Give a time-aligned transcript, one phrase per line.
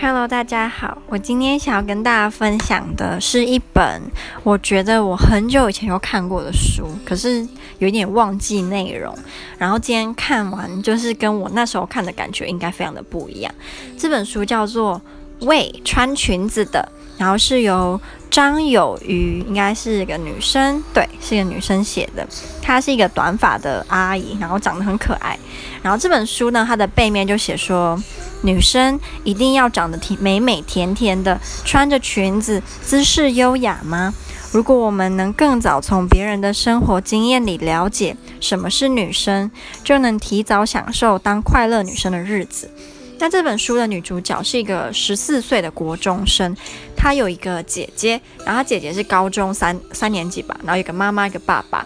[0.00, 0.98] Hello，大家好。
[1.06, 4.02] 我今天想要跟大家分享的是一本
[4.42, 7.46] 我觉得我很久以前就看过的书，可是
[7.78, 9.16] 有点忘记内容。
[9.56, 13.50] 然后今天看完，就是跟我那时候看的感觉应该非常的不一样。
[13.96, 15.00] 这本书叫做
[15.46, 16.86] 《喂，穿裙子的》，
[17.18, 17.98] 然后是由
[18.30, 22.28] 张友渔，应该是一个女生，对，是一个女生写的。
[22.60, 25.38] 她是一个短发的阿姨，然后长得很可爱。
[25.82, 27.98] 然后这本书呢，它的背面就写说。
[28.44, 34.14] 女生一定要长得甜美美甜甜的，穿着裙子姿势优雅吗？
[34.52, 39.50] 如果我们能更早从别人的生活经验里了解什么是女生，
[39.82, 42.70] 就能提早享受当快乐女生的日子。
[43.18, 46.54] 那这本书的女主角是一个十四岁的国中生，
[46.96, 51.84] 她有一个姐姐，然后她姐姐是高中三三年级吧，然后有个妈妈，一个爸爸。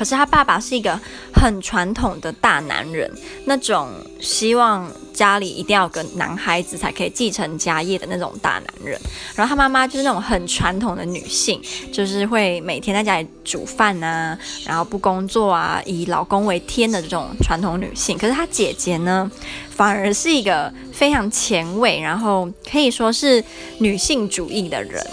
[0.00, 0.98] 可是他爸爸是一个
[1.30, 3.12] 很传统的大男人，
[3.44, 8.98] 那种希望家里一定要有个男孩子才可以继承家业的那种大男人。
[9.34, 11.60] 然后他妈妈就是那种很传统的女性，
[11.92, 18.16] 就是会每天在家里煮饭啊，然后不工作啊，以老公为天的这种传统女性。
[18.16, 19.30] 可是他姐姐呢，
[19.68, 23.44] 反而是一个非常前卫，然后可以说是
[23.80, 25.06] 女性主义的人。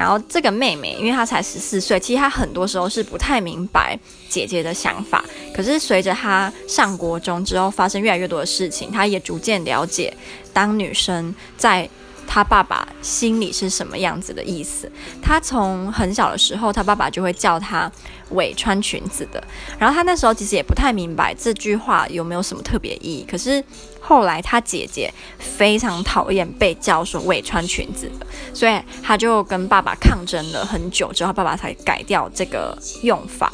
[0.00, 3.98] 然后这个妹妹，因为她才十四岁，其实她很多时候是不太明白
[4.30, 5.22] 姐姐的想法。
[5.54, 10.16] 可是随着她上国中之后，发生越来越多的事情，她也逐渐了解
[10.54, 11.86] 当女生在
[12.32, 14.88] 他爸爸心里是什么样子的意思。
[15.20, 17.90] 他从很小的时候，他爸爸就会叫他
[18.30, 19.42] “伪穿裙子的”。
[19.80, 23.26] 然后他那时候其实也不太明白这句话有没有什么特别意义。
[23.28, 23.62] 可是
[24.00, 33.52] 后来，他姐姐非常讨厌被叫说“伪穿裙子的”，所以他就跟爸爸抗争了很久，之后爸爸才改掉这个用法。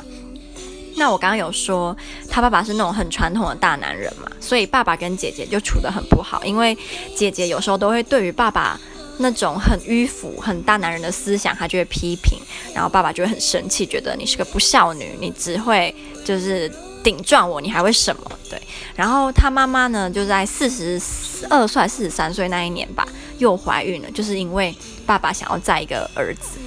[0.97, 1.97] 那我刚刚有说，
[2.29, 6.77] 他爸爸是那种很传统的大男人嘛，所以爸爸跟姐姐就处得很不好，因为
[7.15, 8.79] 姐姐有时候都会对于爸爸
[9.19, 12.39] 那种很迂腐、很大男人的思想，他就会批评，
[12.75, 16.71] 然后爸爸就会很生气，觉得你是个不孝女，你只会就是。
[17.05, 18.23] 顶撞我，你还会什么？
[18.51, 18.61] 对，
[18.97, 21.01] 然后他妈妈呢，就在四十
[21.49, 23.07] 二岁、四十三岁那一年吧，
[23.39, 24.75] 又怀孕了，就是因为
[25.07, 26.59] 爸爸想要再一个儿子。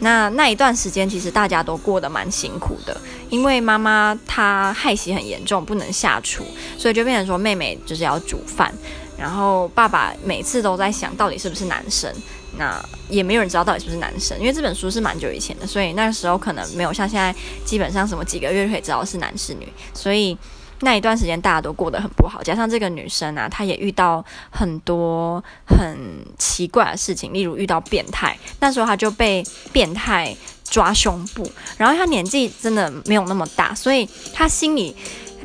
[0.00, 2.96] 那那一段时间，其实大家都过得蛮辛苦的，
[3.30, 6.44] 因为妈妈她害喜很严重，不能下厨，
[6.76, 8.72] 所以就变成说妹妹就是要煮饭，
[9.18, 12.12] 然后爸爸每次都在想到底是不是男生。
[12.56, 17.32] 那也没有人知道到底是不是男生，因为这本书是蛮久以前的，所以那时候可能没有像现在
[17.64, 20.36] 基本上什么几个月就可以知道是男是女，所以
[20.80, 22.42] 那一段时间大家都过得很不好。
[22.42, 34.94] 加上这个女生啊，她也遇到很多很奇怪的事情，例如遇到变态，那时候她就被变态抓胸部，然后她年纪真的没有那么大，所以她心里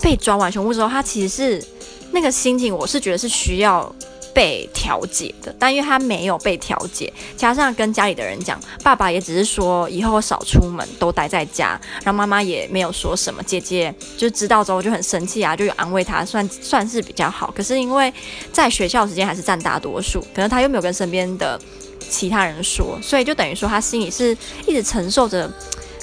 [0.01, 1.67] 被抓完胸部之后，她其实是
[2.11, 3.93] 那个心情，我是觉得是需要。
[4.33, 13.41] 被调解的，但因为他没有被调解，加上跟家里的人讲，爸爸也只是说以后少出门，都待在家，然后妈妈也没有说什么。
[13.43, 17.53] 姐姐就知道之后就很生气啊，就有安慰他，算算是比较好。
[17.55, 18.13] 可是因为
[18.51, 21.59] 在学校时间还是占大多数，可能他又没有跟身边的
[21.99, 24.35] 其他人说，所以就等于说他心里是
[24.65, 25.51] 一直承受着。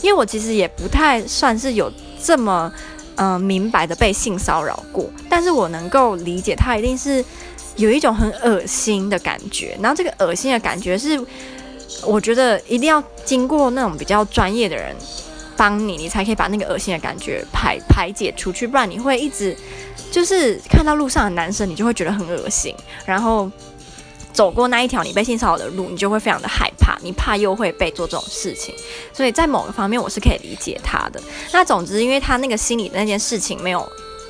[0.02, 1.92] 因为我其实也不太算是有
[2.24, 2.72] 这么、
[3.20, 7.24] 呃、明白的被性骚扰过，但是我能够理解他一定是。
[7.76, 11.18] 有一种很恶心的感觉，然后这个恶心的感觉是，
[12.04, 14.94] 我觉得一定要经过那种比较专业的人
[15.56, 19.56] 帮你，你才可以把那个恶心的感觉排排解出去，不然你会一直
[20.10, 22.74] 就是看到路上的男生，你就会觉得很恶心，
[23.06, 23.50] 然后
[24.40, 28.74] 走过那一条你被性骚扰的路，你就会非常的害怕，你怕又会被做这种事情，
[29.12, 31.20] 所以在某个方面我是可以理解他的。
[31.52, 33.86] 那总之，因为他那个心里的那件事情没有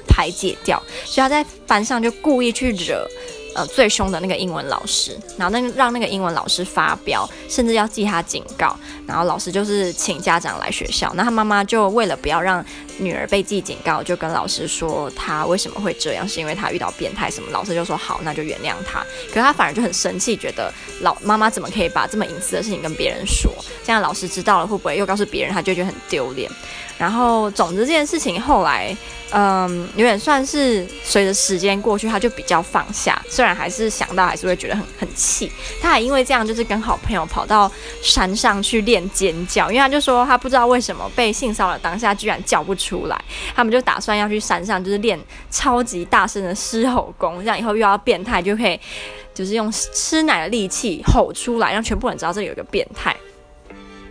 [0.09, 3.07] 排解掉，所以他在班上就故意去惹。
[3.55, 8.77] 呃，最凶的那个英文老师，然后那个让那个英文老师发飙，甚至要记他警告。
[9.07, 12.65] 然后老师就是请家长来学校，那他妈妈就为了不要让
[12.99, 17.51] 女儿被记警告，就跟老师说他为什么会这样，是因为他遇到变态什么。
[17.51, 19.01] 老师就说好，那就原谅他。
[19.29, 23.53] 可是他反而就很生气，觉得老妈妈怎么可以把这么隐私的事情跟别人说？
[23.85, 25.53] 这样老师知道了会不会又告诉别人？
[25.53, 26.49] 他就觉得很丢脸。
[26.97, 28.95] 然后总之这件事情后来，
[29.31, 33.21] 嗯，有点算是随着时间过去，他就比较放下。
[33.41, 35.51] 虽然还是想到还是会觉得很很气，
[35.81, 37.73] 他还因为这样就是跟好朋友跑到
[38.03, 43.19] 山上去练尖叫，因为他就说他不知道为什么被性骚扰当下居然叫不出来，
[43.57, 45.19] 他们就打算要去山上就是练
[45.51, 48.79] 超级大声的狮吼功，这样以后遇到变态就可以
[49.33, 53.17] 就是用吃奶的力气吼出来，让全部人知道这有一个变态。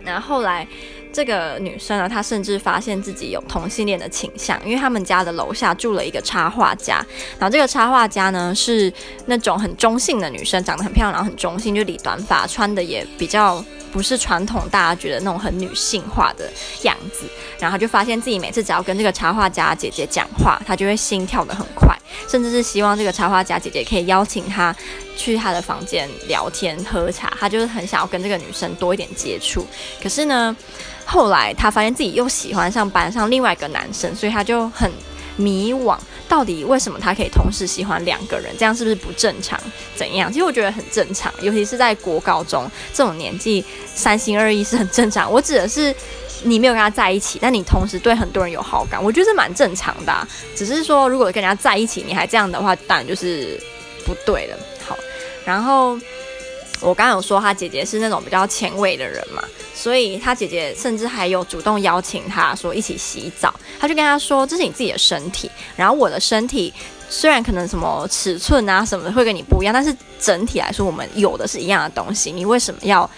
[0.02, 0.66] 然后后来
[1.12, 7.04] 这个女生呢，她甚至发现自己有同性恋的倾向，因为他们家的楼下住了一个插画家，
[7.38, 8.92] 然后这个插画家呢是
[9.26, 16.50] 那种很中性的女生，长得很漂亮，然后很中性，就理短发，穿的也比较不是传统大家觉得那种很女性化的
[16.82, 17.26] 样子，
[17.58, 21.96] 然后她就发现自己每次只要跟这个插画家姐姐讲话，她就会心跳得很快，
[22.28, 24.74] 甚至是希望这个插画家姐姐可以邀请她
[25.16, 29.66] 去她的房间聊天喝茶，她就是很想要跟这个女生多一点接触，
[30.02, 30.56] 可是呢。
[31.06, 34.88] 后来他发现自己又喜欢上班上另外一个男生，所以他就很
[35.36, 35.98] 迷惘，
[36.28, 38.54] 到底为什么他可以同时喜欢两个人？
[38.58, 39.58] 这样是不是不正常？
[39.96, 40.32] 怎样？
[40.32, 45.30] 其实我觉得很正常，尤其是在国高中这种年纪，三心二意是很正常。
[45.30, 45.94] 我指的是
[46.42, 50.28] 你没有跟他在一起，但你同时对很多人有好感，我觉得是蛮正常的。
[50.54, 53.60] 只是说，如果跟人家在一起，你还这样的话，当然就是
[54.04, 54.56] 不对了。
[54.86, 54.96] 好，
[55.44, 55.98] 然后。
[56.80, 59.42] 我刚刚有说他姐姐是那种比较前卫的人嘛，
[59.74, 63.54] 所以他姐姐甚至还有主动邀请他说一起洗澡。
[63.78, 66.72] 他就跟他说：“这是你自己的身体，然后我的身体
[67.08, 72.30] 虽然可能什么尺寸啊什么的会跟你不一样，但是整体来说我们有的是一样的东西。
[72.30, 73.08] 你为什么要？”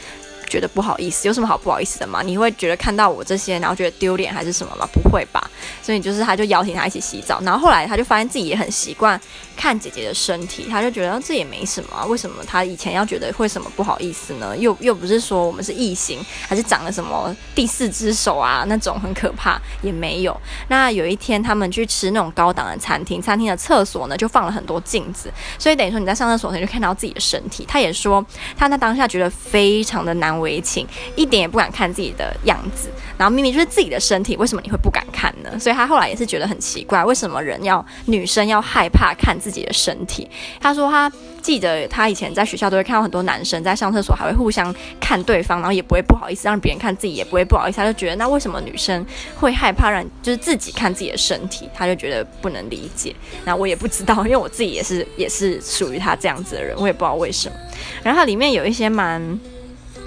[0.52, 2.20] 觉得不好意思，有什么好不好意思的吗？
[2.22, 4.87] 你会觉得看到我这些，然后觉得丢脸还是什么吗？
[4.93, 5.50] 不会吧。
[5.81, 9.19] 所以就是，他就邀请他一起洗澡，然后后来他就发现自己也很习惯
[9.56, 12.04] 看姐姐的身体，他就觉得这也没什么。
[12.06, 14.54] 为什么他以前要觉得会什么不好意思呢？
[14.58, 20.38] 又又不是说我们是异性，还是长了什么第四只手啊那种很可怕，也没有。
[20.69, 27.64] 那有一天他们去吃那种高档的餐厅，餐厅的厕所呢就放了很多镜子，所以等于说你在上厕所你就看到自己的身体。
[27.66, 28.25] 他也说
[28.56, 30.87] 他那当下觉得非常的难为情，
[31.17, 35.59] 一点也不敢看自己的样子，然后明明就是自己的身体，为什么你会不敢看呢？
[35.59, 40.29] 所以他后来也是觉得很奇怪，为什么人要女生要害怕看自己的身体？
[40.61, 41.11] 他说他
[41.41, 49.05] 记得他以前在学校都会看到很多男生在上厕所还会互相看对方，然后也不会不好意思让别人看自己，也不会不好意思，他就觉得那为什么女生
[49.37, 51.69] 会害怕让就是自己看自己的身体？
[51.75, 53.15] 他就觉得不能理解。
[53.44, 57.55] 那我也不知道，因为我自己也是也是属于他这样子的人，我也不知道为什么。
[58.03, 59.39] 然后里面有一些蛮。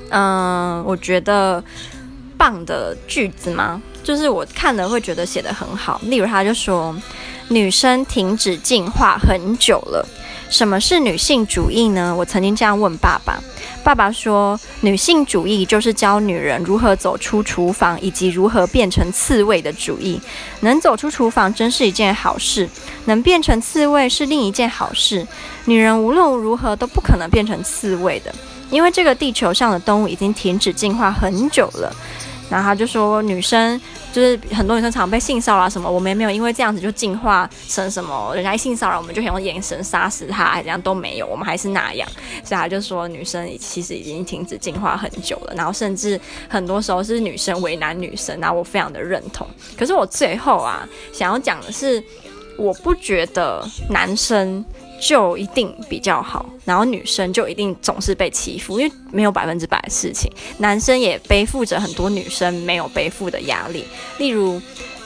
[0.09, 1.63] 嗯，我觉得
[2.37, 3.81] 棒的句子吗？
[4.03, 5.99] 就是我看了会觉得写得很好。
[6.03, 6.95] 例如，他就说
[7.49, 10.07] ：“女生停止进化很久了。”
[10.47, 12.15] 什么是女性主义呢？
[12.15, 13.41] 我曾经这样问爸爸，
[13.83, 20.21] 爸爸说：“女性主义就是教女人如何走出厨房，以及如何变成刺猬的主义。
[20.59, 22.69] 能走出厨房真是一件好事，
[23.05, 25.25] 能变成刺猬是另一件好事。
[25.65, 28.31] 女人无论如何都不可能变成刺猬的。”
[28.71, 31.93] 因为这个地球上的动物已经停止进化很久了，
[32.49, 33.79] 然后他就说，女生
[34.11, 42.07] 就是很多女生常被性骚扰什么，我们也没有因为这样子就进化成什么，人家性骚扰我们就想用眼神杀死他，还怎样都没有，我们还是那样，
[42.43, 46.19] 所以他就说女生其实已经停止进化很久了，然后甚至
[46.49, 49.47] 很多时候是女生为难女生，然后我非常的认同。
[49.77, 52.03] 可是我最后啊想要讲的是，
[52.57, 54.63] 我不觉得男生。
[54.99, 63.85] 就一定比较好，然后女生就一定总是被欺负，因为没有百分之百的事情，男生也背负着很多女生没有背负的压力。
[64.17, 64.61] 例如，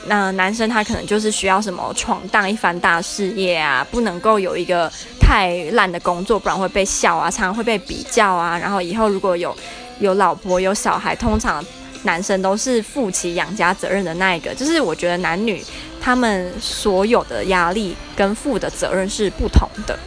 [0.06, 8.57] 那、男生他可能就是需要什么闯荡一番大事业啊，不能够有一个太烂的工作，不然会被笑啊，常常会被比较啊。
[8.57, 9.56] 然后以后如果有
[10.00, 11.63] 有老婆有小孩，通常
[12.04, 14.54] 男生都是负起养家责任的那一个。
[14.54, 15.63] 就是我觉得男女。
[16.01, 19.98] 他们所有的压力跟负的责任是不同的，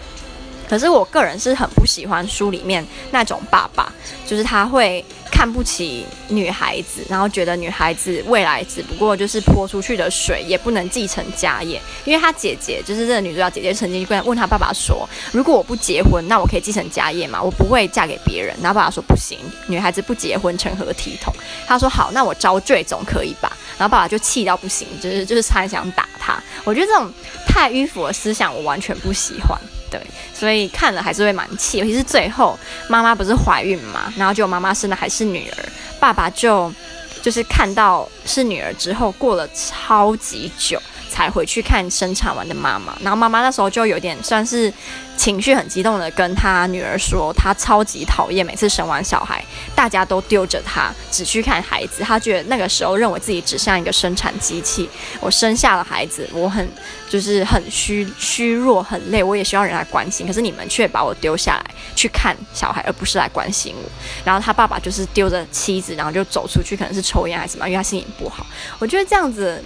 [0.73, 3.93] 可是我个人是很不喜欢书里面那种爸爸，
[4.27, 11.79] 就是他会看不起女孩子，然后觉得女孩子未来只不过就是泼出去的水，也不能继承家业。
[12.07, 17.39] 因为他姐姐就是这个女主角姐姐曾经问问他爸爸说：“如果我不结婚，那我可以继承家业吗？
[17.43, 21.31] 我不会嫁给别人。”然后爸爸说：“不行，女孩子不结婚成何体统？”
[21.69, 26.43] 他说：“好，那我遭罪总可以吧？”然后爸爸就气到不行，就是就是差想打他。
[26.65, 27.13] 我觉得这种
[27.47, 29.59] 太迂腐的思想，我完全不喜欢。
[29.93, 30.01] 对，
[30.35, 31.79] 所以看了还是会蛮气。
[31.79, 32.59] 尤其是最后
[32.89, 35.59] 妈妈不是怀孕嘛，然后就妈妈生的还是女儿，
[36.01, 36.73] 爸爸就
[37.21, 40.81] 就是看到是女儿之后，过了超级久。
[41.13, 44.73] 才回去看生产完的妈妈，然后妈妈那时候就有点算是
[45.15, 52.03] 情绪很激动的跟她女儿说，她超级讨厌每次生完小孩，大家都丢着她，只去看孩子。
[52.03, 54.89] 她觉得那个时候认为自己只像一个生产机器。
[55.21, 56.67] 我生下了孩子，我很
[57.11, 60.27] 就是很虚虚弱，很累，我也需要人来关心。
[60.27, 63.91] 可是你们却把我丢下来去看小孩，而不是来关心我。
[64.25, 68.47] 然后他爸爸就是丢着妻子，然后就走出去，可能是抽烟还是什么，因为他心情不好。
[68.79, 69.63] 我觉得这样子。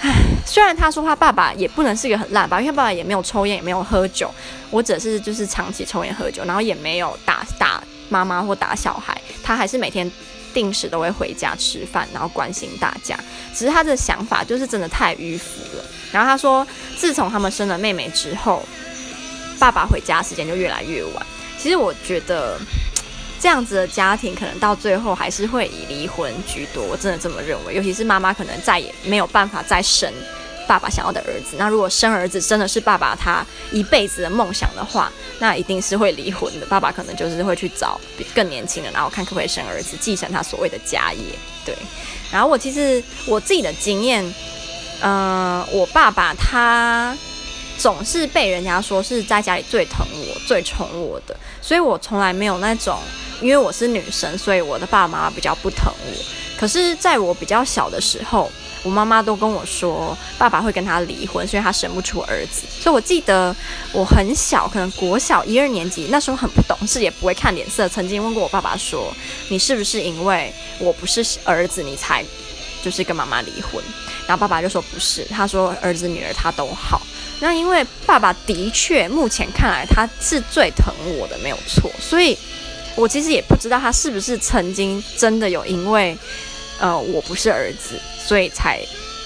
[0.00, 0.14] 唉，
[0.46, 4.32] 虽然他说他爸爸也不能是一个很烂爸，因为爸爸也没有抽烟，也没有喝酒，
[4.70, 10.10] 我只是就是长期抽烟喝酒，然后也没有打打妈妈或打小孩，他还是每天
[10.54, 13.14] 定时都会回家吃饭，然后关心大家。
[13.54, 15.84] 只是他的想法就是真的太迂腐了。
[16.10, 16.66] 然后他说，
[16.96, 18.64] 自从他们生了妹妹之后，
[19.58, 21.26] 爸爸回家时间就越来越晚。
[21.58, 22.58] 其实我觉得
[23.40, 27.74] 这样子的家庭可能到最后还是会以离婚居多，我真的这么认为。
[27.74, 30.12] 尤其是妈妈可能再也没有办法再生。
[30.68, 36.66] 爸爸想要的儿子，那如果生儿子真的是爸爸他一辈子的梦想的话，那一定是会离婚的。
[36.66, 38.00] 爸爸可能就是会去找
[38.32, 41.20] 更年轻的，然后看可不可以生儿子，继承他所谓的家业。
[41.64, 41.74] 对，
[42.30, 44.24] 然后我其实我自己的经验，
[45.00, 47.16] 嗯、我爸爸他
[47.76, 52.96] 总是被人家说是在家里最疼我、最宠我的，所以我从来没有那种，
[53.40, 56.24] 因为我是女生，所以我的爸爸妈妈比较不疼我。
[56.58, 58.50] 可是在我比较小的时候，
[58.82, 62.66] 我妈妈都跟我说，爸爸会跟他离婚，所以他生不出儿子。
[62.68, 63.54] 所以我记得
[63.92, 67.88] 我很小，可能国小一二年级，那时候很不懂事，也不会看脸色。
[67.88, 69.10] 曾经问过我爸爸说
[69.48, 72.22] ：“你是不是因为我不是儿子，你才
[72.82, 73.82] 就是跟妈妈离婚？”
[74.28, 77.00] 然后爸爸就说：“不是，他说儿子女儿他都好。”
[77.40, 81.90] 那因为爸爸的确目前看来他是最疼我的，没有错。
[81.98, 82.36] 所以
[82.96, 86.16] 我其实也不知道他是不是曾经真的有因为。
[86.82, 88.80] 呃，我不是儿子，所以才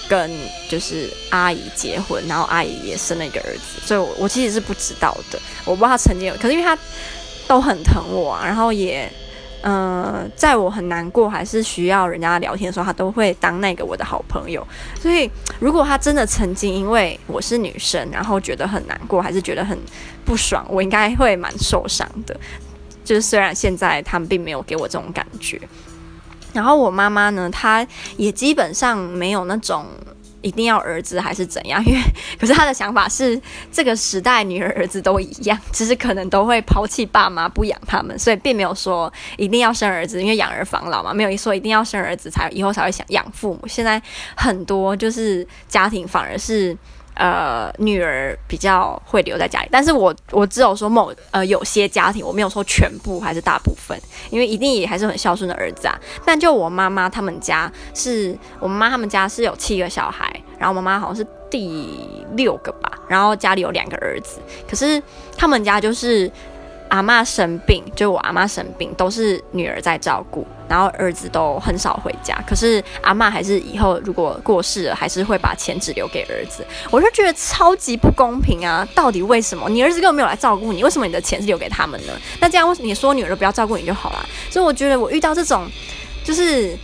[0.09, 0.29] 跟
[0.67, 6.77] 就是阿姨结婚，然后阿姨也生了一个儿子，所以我我其实是不知道的，我不知道他曾经有，可是因为他
[7.47, 9.09] 都很疼我啊，然后也，
[9.61, 14.67] 呃，在我很难过还是需要人家聊天的时候，他都会当那个我的好朋友，
[15.01, 19.79] 所以如果他真的曾经因为我是女生，然后觉得很难过，还是觉得很
[20.25, 22.37] 不爽，我应该会蛮受伤的，
[23.05, 25.61] 就是虽然现在他们并没有给我这种感觉。
[26.51, 27.85] 然后我妈妈呢，她
[28.17, 29.85] 也基本上没有那种
[30.41, 31.99] 一定要儿子还是怎样，因为
[32.39, 33.39] 可是她的想法是
[33.71, 43.67] 这个时代女儿儿子都一样，只是可能都会抛弃爸妈不养他们，所以并没有说一定要生儿子，因为养儿防老嘛，没有说一定要生儿子才以后才会想养父母。
[43.67, 44.01] 现在
[44.35, 46.77] 很多就是家庭反而是。
[47.15, 55.99] 呃，女儿比较会留在家里，但是我我只有说某呃有些家庭，我没有说全部还是大部分，因为一定也还是很孝顺的儿子啊。
[56.25, 60.29] 但就我妈妈他们家是，我妈他们家是有七个小孩，
[60.59, 61.89] 然后我妈妈好像是第
[62.35, 65.01] 六个吧，然后家里有两个儿子，可是
[65.37, 66.31] 他们家就是。
[66.89, 72.37] 阿嬷生病，就我阿嬷生病，都是女儿在照顾，然后儿子都很少回家。
[72.47, 76.65] 可是阿嬷还是以后如果过世了，还是会把钱只留给儿子。
[76.91, 78.87] 我就觉得超级不公平啊！
[78.93, 79.69] 到底为什么？
[79.69, 82.13] 你儿子根本没有来照顾你，为什么你的钱是留给他们呢？
[82.39, 84.25] 那这样，为什么你说女儿不要照顾你就好了？
[84.49, 85.67] 所以我觉得我遇到这种，
[86.23, 86.77] 就是。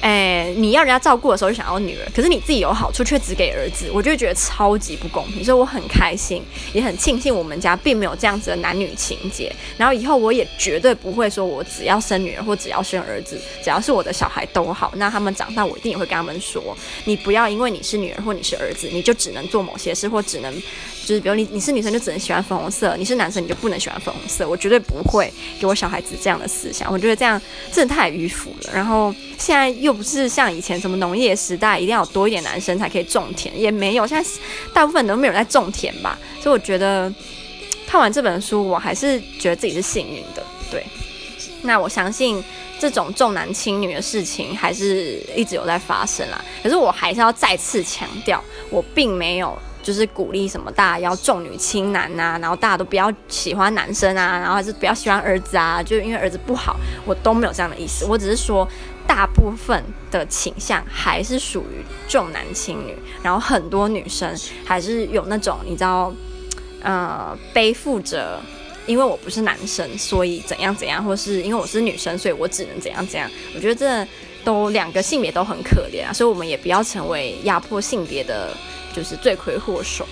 [0.00, 5.44] 哎，你要人家照顾的时候就想要女儿，可是你自己有好处却只给儿子，我就觉得超级不公平。
[5.44, 6.42] 所以我很开心，
[6.72, 9.54] 也很庆幸我们家并没有这样子的男女情结。
[9.76, 14.90] 然后以后我也绝对不会说我只要生女儿或只要生儿子，只要是我的小孩都好。
[14.96, 20.50] 那他们长大，我一定也会跟他们说，你不要因为你是女儿或你是儿子，你就只能做某些事或只能。
[21.10, 24.48] 就是比如你你是女生就只能喜欢粉红色，你是男生你就不能喜欢粉红色。
[24.48, 27.40] 我绝对不会给我小孩子这样的思想，我觉得这样
[27.72, 28.70] 真的太迂腐了。
[28.72, 34.06] 然后现在又不是像以前什么农业时代，一定要多一点男生才可以种田，也没有。
[34.06, 34.30] 现在
[34.72, 36.16] 大部分都没有在种田吧。
[36.40, 37.12] 所以我觉得
[37.88, 40.46] 看完这本书，我还是觉得自己是幸运的。
[40.70, 40.86] 对，
[41.62, 42.40] 那我相信
[42.78, 46.40] 这种重男轻女的事情还是一直有在发生啦。
[46.62, 48.40] 可是我还是要再次强调，
[48.70, 49.58] 我并没有。
[49.82, 58.04] 就是鼓励什么大家要重女轻男呐，然后大家都不要喜欢男生啊，然后还是不要喜欢儿子啊，就因为儿子不好，我都没有这样的意思。
[58.04, 58.68] 我只是说，
[59.06, 64.30] 大部分的倾向还是属于重男轻女，然后很多女生
[64.64, 66.12] 还是有那种你知道，
[66.82, 68.38] 呃，背负着
[68.86, 73.30] 因为我不是男生，所以怎样怎样，或是因为我是女生，所以我只能怎样怎样。
[73.54, 74.06] 我觉得这
[74.44, 78.50] 都两个性别都很可怜啊，所以我们也不要成为压迫性别的。
[78.94, 80.06] 就是罪魁祸首。